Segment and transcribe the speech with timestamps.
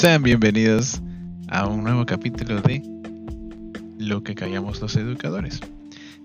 [0.00, 1.02] Sean bienvenidos
[1.48, 2.82] a un nuevo capítulo de
[3.98, 5.60] Lo que callamos los educadores.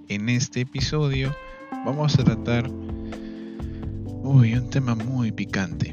[0.07, 1.35] En este episodio
[1.85, 2.71] vamos a tratar
[4.23, 5.91] uy, un tema muy picante,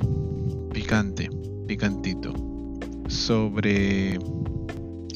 [0.72, 1.28] picante,
[1.66, 2.32] picantito,
[3.08, 4.16] sobre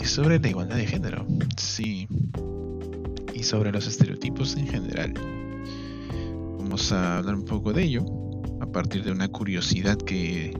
[0.02, 1.24] sobre la igualdad de género,
[1.56, 2.08] sí,
[3.32, 5.14] y sobre los estereotipos en general.
[6.58, 8.04] Vamos a hablar un poco de ello
[8.60, 10.52] a partir de una curiosidad que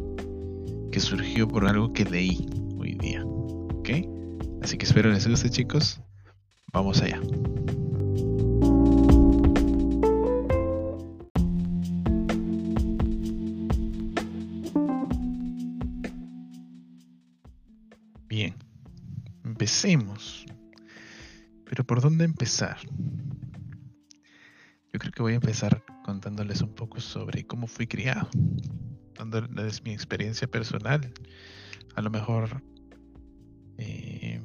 [1.01, 2.47] surgió por algo que leí
[2.79, 3.25] hoy día.
[3.25, 3.91] ¿Ok?
[4.63, 6.01] Así que espero les guste chicos.
[6.73, 7.21] Vamos allá.
[18.29, 18.55] Bien,
[19.45, 20.47] empecemos.
[21.65, 22.79] Pero ¿por dónde empezar?
[24.93, 28.29] Yo creo que voy a empezar contándoles un poco sobre cómo fui criado
[29.19, 31.13] dándoles mi experiencia personal.
[31.95, 32.63] A lo mejor
[33.79, 34.41] eh,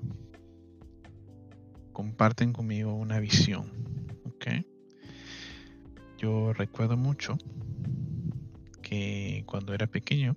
[1.94, 3.81] comparten conmigo una visión.
[6.17, 7.36] Yo recuerdo mucho
[8.83, 10.36] que cuando era pequeño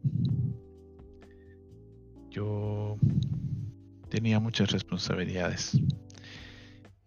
[2.31, 2.97] yo
[4.09, 5.79] tenía muchas responsabilidades.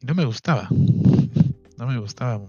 [0.01, 0.69] No me gustaba.
[0.69, 2.39] No me gustaba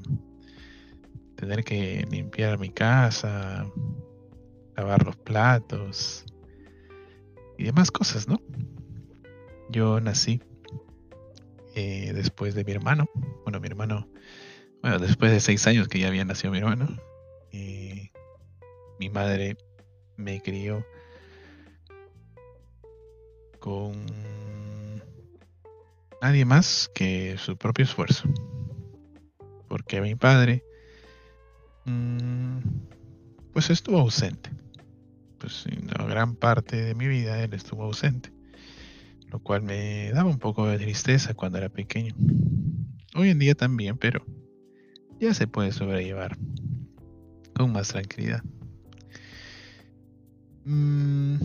[1.36, 3.66] tener que limpiar mi casa,
[4.78, 6.24] lavar los platos
[7.56, 8.40] y demás cosas, ¿no?
[9.70, 10.40] Yo nací
[11.74, 13.10] eh, después de mi hermano.
[13.42, 14.08] Bueno, mi hermano,
[14.80, 16.96] bueno, después de seis años que ya había nacido mi hermano.
[17.50, 18.12] Eh,
[19.00, 19.56] mi madre
[20.16, 20.86] me crió
[23.58, 23.92] con
[26.22, 28.28] nadie más que su propio esfuerzo.
[29.66, 30.62] Porque mi padre,
[31.84, 32.58] mm,
[33.52, 34.50] pues estuvo ausente
[35.38, 38.32] pues en la gran parte de mi vida él estuvo ausente,
[39.30, 42.14] lo cual me daba un poco de tristeza cuando era pequeño.
[43.14, 44.24] Hoy en día también, pero
[45.20, 46.36] ya se puede sobrellevar
[47.54, 48.42] con más tranquilidad.
[50.64, 51.36] Mm,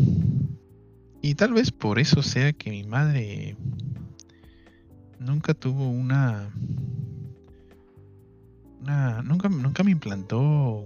[1.21, 3.55] y tal vez por eso sea que mi madre
[5.19, 6.53] nunca tuvo una
[8.83, 10.85] nunca, nunca me implantó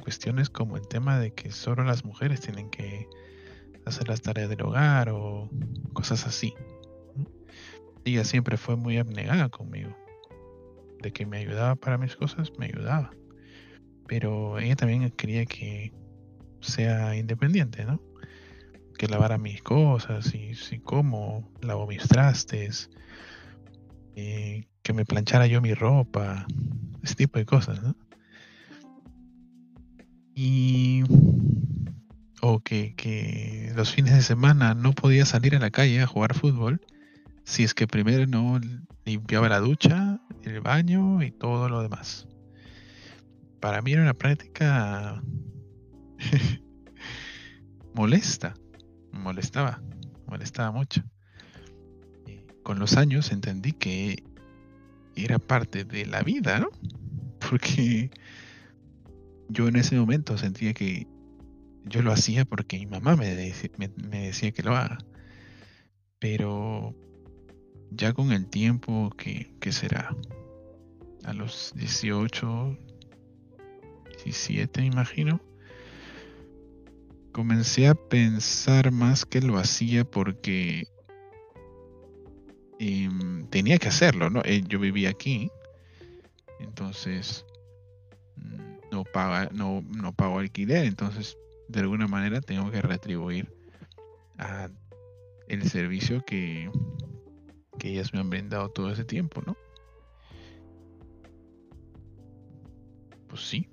[0.00, 3.06] cuestiones como el tema de que solo las mujeres tienen que
[3.84, 5.50] hacer las tareas del hogar o
[5.92, 6.54] cosas así.
[8.04, 9.96] Ella siempre fue muy abnegada conmigo.
[11.02, 13.10] De que me ayudaba para mis cosas, me ayudaba.
[14.06, 15.92] Pero ella también quería que
[16.60, 18.00] sea independiente, ¿no?
[18.96, 22.90] Que lavara mis cosas y, si como lavo mis trastes,
[24.14, 26.46] eh, que me planchara yo mi ropa,
[27.06, 27.96] ese tipo de cosas, ¿no?
[30.34, 31.02] Y.
[32.42, 36.80] O que, los fines de semana no podía salir a la calle a jugar fútbol
[37.44, 38.60] si es que primero no
[39.04, 42.28] limpiaba la ducha, el baño y todo lo demás.
[43.60, 45.22] Para mí era una práctica
[47.94, 48.54] molesta,
[49.12, 49.80] molestaba,
[50.26, 51.02] molestaba mucho.
[52.62, 54.22] Con los años entendí que
[55.16, 56.68] era parte de la vida, ¿no?
[57.48, 58.10] Porque
[59.48, 61.06] yo en ese momento sentía que
[61.84, 64.98] yo lo hacía porque mi mamá me, decía, que lo haga.
[66.18, 66.94] Pero
[67.90, 70.14] ya con el tiempo que, será,
[71.24, 72.76] a los 18,
[74.24, 75.40] 17 me imagino,
[77.32, 80.88] comencé a pensar más que lo hacía porque
[82.78, 84.42] em, tenía que hacerlo, ¿no?
[84.44, 85.50] Eh, yo vivía aquí,
[86.60, 87.44] entonces
[88.90, 91.36] no, paga, no, no pago alquiler, entonces
[91.68, 93.52] de alguna manera tengo que retribuir
[94.38, 94.68] a
[95.48, 96.70] el servicio que,
[97.78, 99.56] que ellas me han brindado todo ese tiempo, ¿no?
[103.28, 103.68] Pues sí,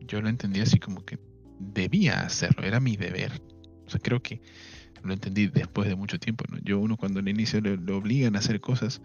[0.00, 1.18] yo lo entendí así como que
[1.58, 3.32] debía hacerlo, era mi deber.
[3.86, 4.40] O sea, creo que
[5.02, 6.58] lo entendí después de mucho tiempo, ¿no?
[6.62, 9.00] Yo uno cuando al inicio le, le obligan a hacer cosas,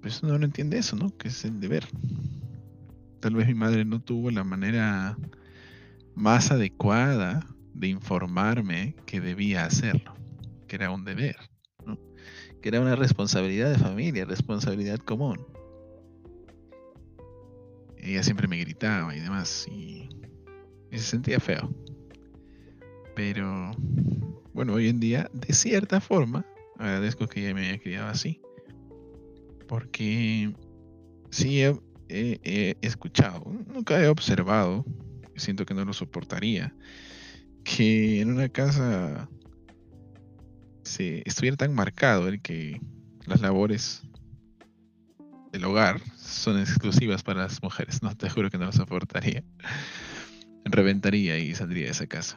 [0.00, 1.16] pues no lo entiende eso, ¿no?
[1.16, 1.86] Que es el deber
[3.20, 5.16] tal vez mi madre no tuvo la manera
[6.14, 10.14] más adecuada de informarme que debía hacerlo,
[10.66, 11.36] que era un deber,
[12.60, 15.38] que era una responsabilidad de familia, responsabilidad común.
[17.98, 20.08] Ella siempre me gritaba y demás, y,
[20.90, 21.70] se sentía feo.
[23.22, 23.72] Pero
[24.54, 26.46] bueno, hoy en día, de cierta forma,
[26.78, 28.40] agradezco que ella me haya criado así.
[29.68, 30.54] Porque
[31.30, 34.86] sí he, escuchado, nunca he observado,
[35.36, 36.74] siento que no lo soportaría,
[37.62, 39.28] que en una casa
[40.82, 42.80] se estuviera tan marcado el que
[43.26, 44.00] las labores
[45.52, 48.02] del hogar son exclusivas para las mujeres.
[48.02, 49.44] No, te juro que no lo soportaría.
[50.64, 52.36] Reventaría y saldría de esa casa.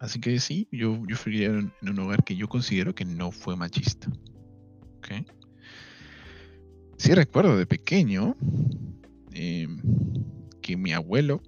[0.00, 3.56] Así que sí, yo, yo fui en, un hogar que yo considero que no fue
[3.56, 4.08] machista.
[4.98, 5.26] ¿Okay?
[6.96, 8.36] Sí recuerdo de pequeño
[9.32, 9.80] em,
[10.60, 11.40] que mi abuelo,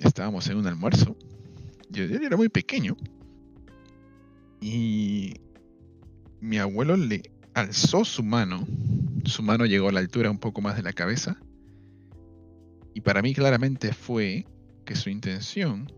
[0.00, 1.16] estábamos en un almuerzo,
[1.90, 2.96] yo, yo era muy pequeño,
[4.60, 5.34] y
[6.40, 7.22] mi abuelo le
[7.54, 8.66] alzó su mano,
[9.24, 11.36] su mano llegó a la altura un poco más de la cabeza,
[12.94, 14.46] y para mí claramente fue
[14.84, 15.90] que su intención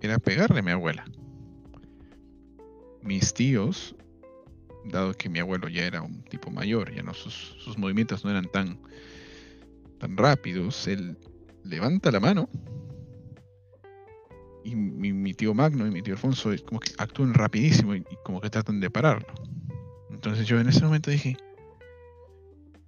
[0.00, 1.04] era pegarle a mi abuela.
[3.02, 3.94] Mis tíos,
[4.84, 8.50] dado que mi abuelo ya era un tipo mayor, ya no sus, movimientos no eran
[8.50, 8.78] tan,
[9.98, 11.16] tan rápidos, él
[11.64, 12.48] levanta la mano
[14.66, 18.50] y mi, tío Magno y mi tío Alfonso como que actúan rapidísimo y, como que
[18.50, 19.32] tratan de pararlo.
[20.10, 21.36] Entonces yo en ese momento dije,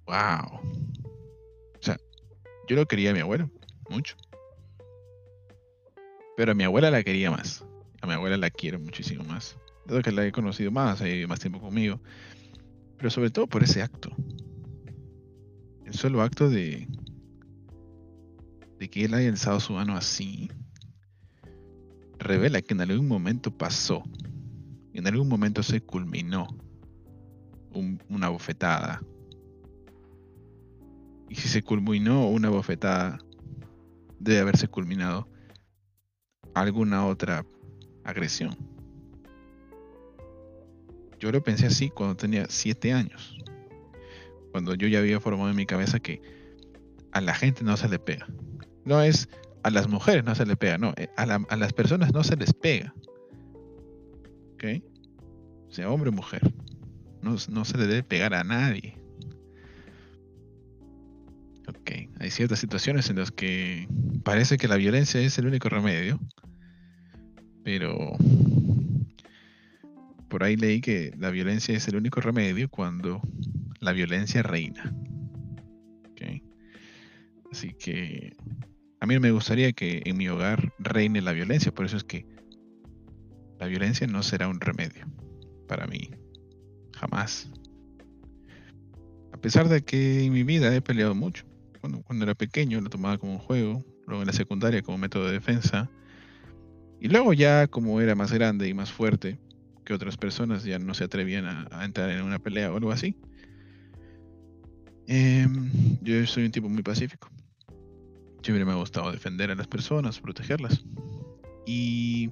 [0.05, 0.59] wow.
[2.69, 3.49] Yo lo quería a mi abuelo,
[3.89, 4.15] mucho.
[6.37, 7.65] Pero a mi abuela la quería más.
[7.99, 9.57] A mi abuela la quiero muchísimo más.
[9.87, 11.99] Dado que la he conocido más, ha más tiempo conmigo.
[12.97, 14.15] Pero sobre todo por ese acto.
[15.83, 16.87] El solo acto de,
[18.77, 20.51] de que él haya alzado su mano así,
[22.19, 24.03] revela que en algún momento pasó.
[24.93, 26.47] En algún momento se culminó
[28.09, 29.01] una bofetada.
[31.29, 33.19] Y si se culminó una bofetada,
[34.19, 35.27] debe haberse culminado
[36.55, 37.45] alguna otra
[38.03, 38.57] agresión.
[41.19, 43.37] Yo lo pensé así cuando tenía siete años.
[44.51, 46.21] Cuando yo ya había formado en mi cabeza que
[47.11, 48.27] a la gente no se le pega.
[48.85, 49.29] No es
[49.63, 50.93] a las mujeres no se le pega, no.
[50.95, 52.93] Eh, a, las personas no se les pega.
[54.53, 54.83] ¿Ok?
[55.69, 56.53] Sea hombre o mujer.
[57.21, 58.98] No, no se le debe pegar a nadie.
[62.19, 63.87] Hay ciertas situaciones en las que
[64.23, 66.19] parece que la violencia es el único remedio
[67.69, 68.15] pero
[70.27, 73.21] por ahí leí que la violencia es el único remedio cuando
[73.79, 74.93] la violencia reina.
[77.51, 78.35] Así que
[78.99, 82.27] a mí me gustaría que en mi hogar reine la violencia, por eso es que
[83.59, 85.07] la violencia no será un remedio
[85.67, 86.11] para mí,
[86.95, 87.51] jamás.
[89.31, 91.48] A pesar de que en mi vida he peleado mucho.
[91.79, 95.27] Cuando, cuando era pequeño lo tomaba como un juego, luego en la secundaria como método
[95.27, 95.89] de defensa,
[96.99, 99.39] y luego ya como era más grande y más fuerte
[99.85, 103.15] que otras personas, ya no se atrevían a, entrar en una pelea o algo así.
[105.07, 107.29] Em, yo soy un tipo muy pacífico.
[108.43, 110.83] Siempre me ha gustado defender a las personas, protegerlas.
[111.65, 112.29] Y,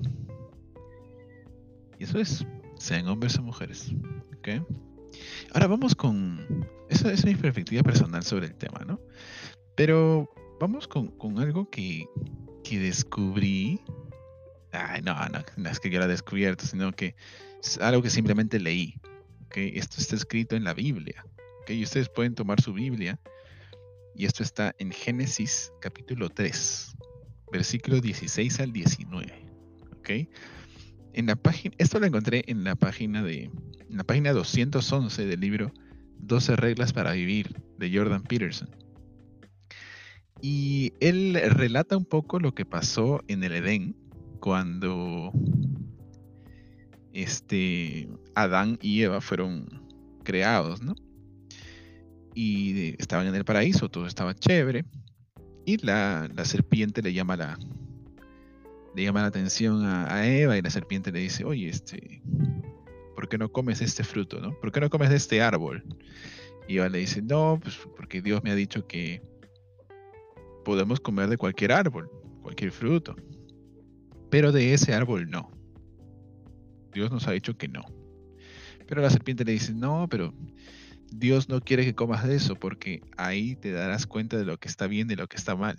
[1.97, 2.45] eso es,
[2.77, 3.91] sean hombres o mujeres.
[4.38, 4.61] ¿okay?
[5.53, 6.67] Ahora vamos con...
[6.89, 8.99] Esa es mi perspectiva personal sobre el tema, ¿no?
[9.75, 10.29] Pero
[10.59, 12.05] vamos con, algo que,
[12.63, 13.81] que descubrí
[14.71, 17.15] Ay, no, no, es que yo lo he descubierto, sino que
[17.61, 18.99] es algo que simplemente leí.
[19.45, 19.71] ¿okay?
[19.75, 21.25] Esto está escrito en la Biblia.
[21.61, 21.79] ¿okay?
[21.79, 23.19] Y ustedes pueden tomar su Biblia.
[24.15, 26.95] Y esto está en Génesis capítulo 3,
[27.51, 29.33] versículo 16 al 19.
[29.99, 30.30] ¿okay?
[31.18, 33.50] En la página, esto lo encontré en la página de,
[33.90, 35.71] la página 211 del libro
[36.19, 38.69] 12 reglas para vivir de Jordan Peterson.
[40.44, 43.95] Y él relata un poco lo que pasó en el Edén
[44.40, 45.31] cuando
[47.14, 49.66] este Adán y Eva fueron
[50.24, 50.94] creados, ¿no?
[52.36, 54.86] Y estaban en el paraíso, todo estaba chévere.
[55.66, 57.57] Y la, serpiente le llama la,
[58.97, 62.19] le llama la atención a, Eva y la serpiente le dice, oye, este,
[63.16, 64.59] ¿por qué no comes este fruto, no?
[64.59, 65.83] ¿Por qué no comes de este árbol?
[66.68, 69.21] Y Eva le dice, no, pues porque Dios me ha dicho que
[70.66, 72.09] podemos comer de cualquier árbol,
[72.42, 73.16] cualquier fruto.
[74.31, 75.51] Pero de ese árbol no.
[76.92, 77.85] Dios nos ha dicho que no.
[78.87, 80.33] Pero la serpiente le dice, no, pero
[81.11, 84.68] Dios no quiere que comas de eso porque ahí te darás cuenta de lo que
[84.69, 85.77] está bien y lo que está mal.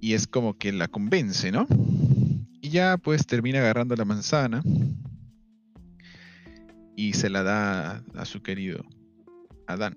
[0.00, 1.66] Y es como que la convence, ¿no?
[2.60, 4.62] Y ya pues termina agarrando la manzana
[6.96, 8.84] y se la da a su querido
[9.66, 9.94] Adán.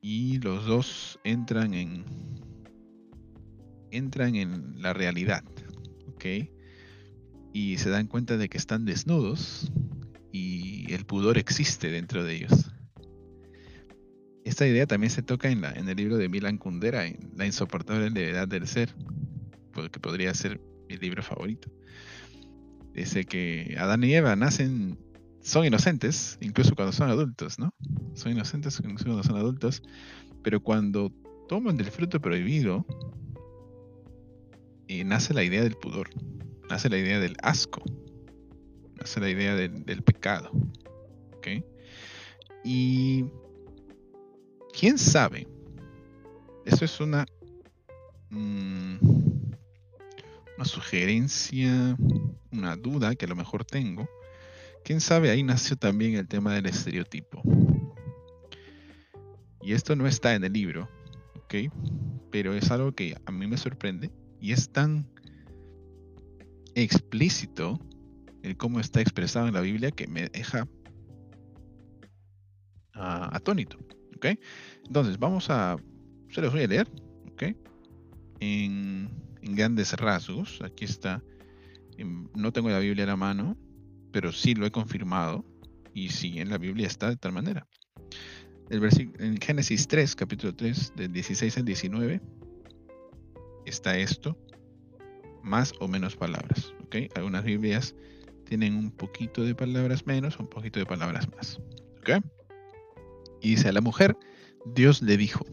[0.00, 2.04] Y los dos entran en
[3.90, 5.44] entran en la realidad,
[6.08, 6.24] ¿ok?
[7.52, 9.70] Y se dan cuenta de que están desnudos
[10.32, 12.71] y el pudor existe dentro de ellos.
[14.44, 18.48] Esta idea también se toca en, el libro de Milan Kundera, en La insoportable levedad
[18.48, 18.94] del ser,
[19.90, 21.70] que podría ser mi libro favorito.
[22.92, 24.98] Dice que Adán y Eva nacen,
[25.40, 27.74] son inocentes, incluso cuando son adultos, ¿no?
[28.14, 29.82] Son inocentes incluso cuando son adultos,
[30.42, 31.12] pero cuando
[31.48, 32.84] toman del fruto prohibido,
[34.88, 36.10] y nace la idea del pudor,
[36.68, 37.82] nace la idea del asco,
[38.98, 40.50] nace la idea del, pecado.
[41.36, 41.64] ¿ok?
[42.64, 43.24] Y
[44.72, 45.46] quién sabe,
[46.64, 47.26] eso es una,
[48.30, 48.96] mm,
[50.56, 51.96] una sugerencia,
[52.50, 54.08] una duda que a lo mejor tengo.
[54.84, 57.42] Quién sabe, ahí nació también el tema del estereotipo.
[59.62, 60.88] Y esto no está en el libro,
[61.36, 61.54] ¿ok?
[62.30, 64.10] Pero es algo que a mí me sorprende
[64.40, 65.06] y es tan
[66.74, 67.78] explícito
[68.42, 70.64] el cómo está expresado en la Biblia que me deja
[72.96, 73.78] uh, atónito.
[74.22, 74.38] ¿Ok?
[74.86, 75.76] Entonces, vamos a.
[76.30, 76.88] Se los voy a leer.
[77.32, 77.56] ¿ok?
[78.40, 79.10] En,
[79.42, 80.60] grandes rasgos.
[80.62, 81.22] Aquí está.
[82.34, 83.56] no tengo la Biblia a la mano,
[84.12, 85.44] pero sí lo he confirmado.
[85.94, 87.66] Y sí, en la Biblia está de tal manera.
[88.70, 92.22] En Génesis 3, capítulo 3, del 16 al 19,
[93.66, 94.38] está esto,
[95.42, 96.72] más o menos palabras.
[96.84, 97.08] ¿okay?
[97.14, 97.94] Algunas Biblias
[98.46, 101.60] tienen un poquito de palabras menos, un poquito de palabras más.
[102.00, 102.20] ¿okay?
[103.42, 104.16] Y dice a la mujer,
[104.64, 105.44] Dios le dijo,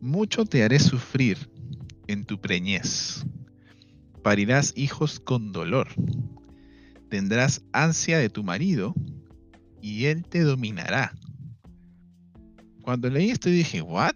[0.00, 1.50] mucho te haré sufrir
[2.06, 3.26] en tu preñez.
[4.22, 5.88] Parirás hijos con dolor.
[7.08, 8.94] Tendrás ansia de tu marido
[9.82, 11.12] y él te dominará.
[12.82, 14.14] Cuando leí esto dije, ¿what?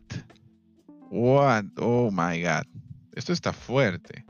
[1.10, 1.64] What?
[1.78, 2.66] Oh my God.
[3.14, 4.24] Esto está fuerte.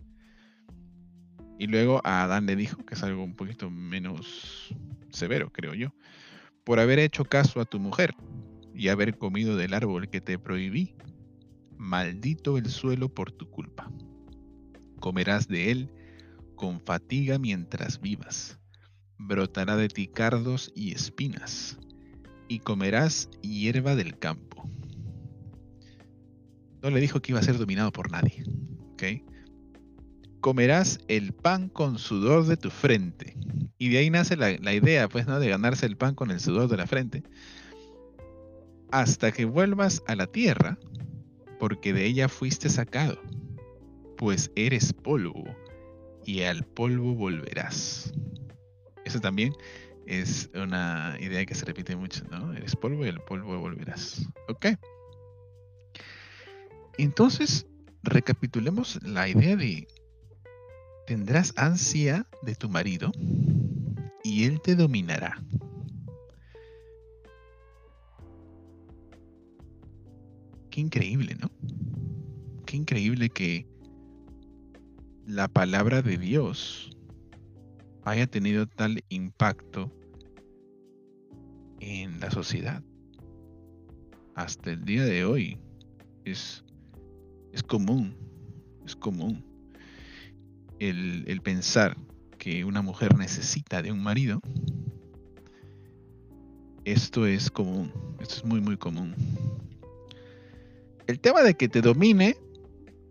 [1.58, 4.74] Y luego a Adán le dijo, que es algo un poquito menos
[5.10, 5.94] severo, creo yo,
[6.64, 8.14] por haber hecho caso a tu mujer
[8.74, 10.94] y haber comido del árbol que te prohibí,
[11.76, 13.90] maldito el suelo por tu culpa.
[15.00, 15.90] Comerás de él
[16.56, 18.58] con fatiga mientras vivas.
[19.18, 21.78] Brotará de ti cardos y espinas,
[22.48, 24.68] y comerás hierba del campo.
[26.82, 28.44] No le dijo que iba a ser dominado por nadie.
[30.40, 33.36] Comerás el pan con sudor de tu frente.
[33.78, 35.40] Y de ahí nace la, idea, pues, ¿no?
[35.40, 37.22] De ganarse el pan con el sudor de la frente.
[38.94, 40.78] Hasta que vuelvas a la tierra,
[41.58, 43.20] porque de ella fuiste sacado.
[44.16, 45.44] Pues eres polvo,
[46.24, 48.12] y al polvo volverás.
[49.04, 49.52] Eso también
[50.06, 52.52] es una idea que se repite mucho, ¿no?
[52.52, 54.28] Eres polvo y al polvo volverás.
[54.46, 54.66] ¿Ok?
[56.96, 57.66] Entonces,
[58.04, 59.88] recapitulemos la idea de
[61.08, 63.10] tendrás ansia de tu marido
[64.22, 65.42] y él te dominará.
[70.74, 71.52] Qué increíble, ¿no?
[72.66, 73.64] Qué increíble que
[75.24, 76.90] la palabra de Dios
[78.02, 79.92] haya tenido tal impacto
[81.78, 82.82] en la sociedad.
[84.34, 85.60] Hasta el día de hoy
[86.24, 86.64] es
[87.52, 88.16] es común,
[88.84, 89.44] es común
[90.80, 91.96] el, pensar
[92.36, 94.40] que una mujer necesita de un marido.
[96.84, 99.14] Esto es común, esto es muy muy común.
[101.06, 102.36] El tema de que te domine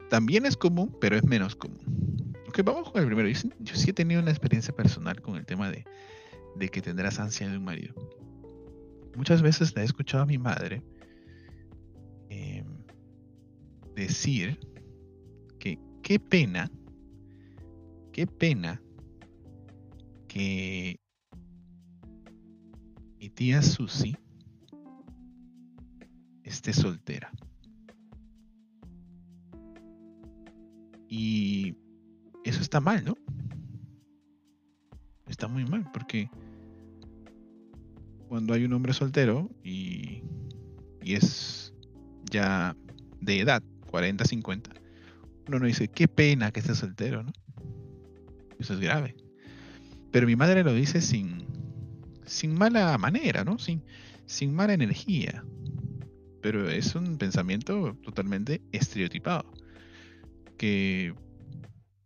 [0.09, 2.33] también es común, pero es menos común.
[2.47, 3.29] Ok, vamos con el primero.
[3.29, 5.85] Yo, sí he tenido una experiencia personal con el tema de,
[6.69, 7.93] que tendrás ansia de un marido.
[9.15, 10.81] Muchas veces la he escuchado a mi madre
[13.95, 14.59] decir
[15.59, 16.69] que qué pena,
[18.11, 18.81] qué pena
[20.27, 20.99] que
[23.19, 24.15] mi tía Susi
[26.43, 27.31] esté soltera.
[31.15, 31.75] Y
[32.43, 33.15] eso está mal, ¿no?
[35.27, 36.27] Está muy mal porque
[38.27, 40.23] cuando hay un hombre soltero y,
[41.03, 41.71] y es
[42.31, 42.75] ya
[43.21, 44.71] de edad, 40, 50,
[45.49, 47.31] uno no dice, qué pena que estés soltero, ¿no?
[48.57, 49.15] Eso es grave.
[50.11, 51.45] Pero mi madre lo dice sin,
[52.25, 53.59] sin mala manera, ¿no?
[53.59, 53.83] Sin,
[54.25, 55.45] sin mala energía.
[56.41, 59.45] Pero es un pensamiento totalmente estereotipado.
[60.57, 61.13] Que,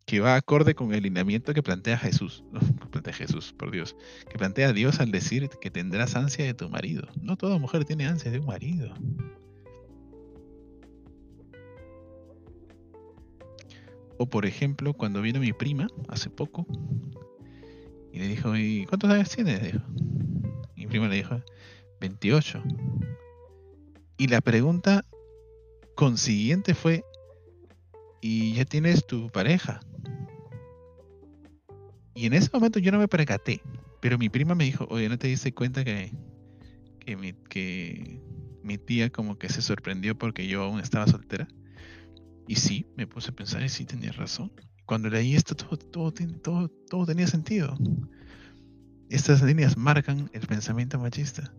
[0.06, 2.44] que va acorde con el lineamiento que plantea Jesús.
[2.52, 2.60] No,
[2.92, 3.96] plantea Jesús, por Dios.
[4.30, 7.08] Que plantea Dios al decir que tendrás ansia de tu marido.
[7.22, 8.94] No toda mujer tiene ansia de un marido.
[14.18, 16.66] O por ejemplo, cuando vino mi prima hace poco
[18.12, 19.76] y le dijo, ¿y cuántos años tienes?
[20.76, 21.40] Y mi prima le dijo,
[22.02, 22.64] 28.
[24.18, 25.06] Y la pregunta
[25.96, 27.04] consiguiente fue,
[28.22, 29.80] ¿y ya tienes tu pareja?
[32.16, 33.62] Y en ese momento yo no me percaté,
[34.02, 36.12] pero mi prima me dijo, oye, ¿no te diste cuenta que,
[37.00, 38.22] que, mi, que
[38.64, 41.48] mi tía como que se sorprendió porque yo aún estaba soltera?
[42.48, 44.52] Y sí, me puse a pensar y sí tenía razón.
[44.86, 47.78] Cuando leí esto, todo, todo, todo, todo tenía sentido.
[49.10, 51.54] Estas líneas marcan el pensamiento machista.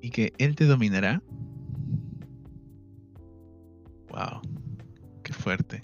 [0.00, 1.20] Y que él te dominará.
[5.46, 5.80] Fuerte.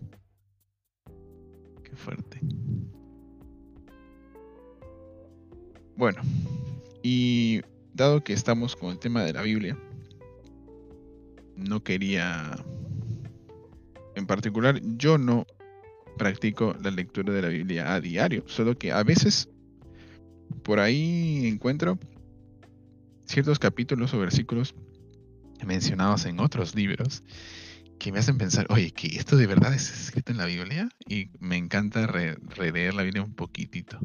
[1.85, 2.41] Qué fuerte.
[5.95, 6.21] Bueno,
[7.01, 7.61] y
[7.95, 9.79] dado que estamos con el tema de la Biblia,
[11.55, 12.57] no quería,
[14.17, 15.47] en particular, yo no
[16.19, 19.49] practico la lectura de la Biblia a diario, solo que a veces
[20.65, 22.01] por ahí encuentro
[23.27, 24.75] ciertos capítulos o versículos
[25.65, 27.23] mencionados en otros libros
[28.03, 31.31] que me hacen pensar, oye, que esto de verdad es escrito en la Biblia y
[31.39, 33.97] me encanta releer la Biblia un poquitito.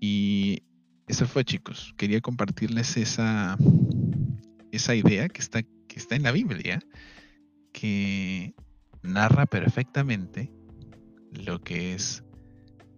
[0.00, 0.64] Y
[1.06, 1.94] eso fue, chicos.
[1.96, 3.56] Quería compartirles esa,
[4.72, 6.80] esa idea que está, que está en la Biblia,
[7.72, 8.54] que
[9.02, 10.52] narra perfectamente
[11.30, 12.24] lo que es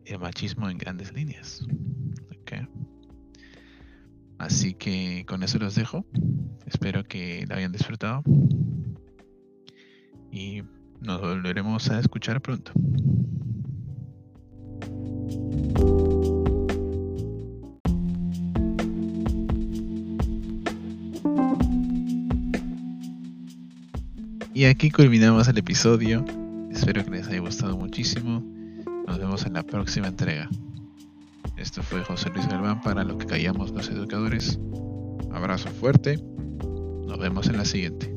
[0.06, 1.66] el machismo en grandes líneas.
[4.38, 6.06] Así que con eso los dejo.
[6.66, 8.22] Espero que la hayan disfrutado.
[10.36, 10.62] Y
[11.00, 12.70] nos volveremos a escuchar pronto.
[24.52, 26.22] Y aquí culminamos el episodio.
[26.70, 28.42] Espero que les haya gustado muchísimo.
[29.06, 30.50] Nos vemos en la próxima entrega.
[31.56, 34.60] Esto fue José Luis Galván para lo que callamos los educadores.
[35.32, 36.18] Abrazo fuerte.
[37.06, 38.15] Nos vemos en la siguiente.